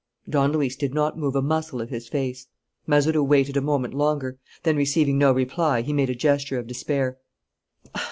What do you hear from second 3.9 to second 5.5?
longer. Then, receiving no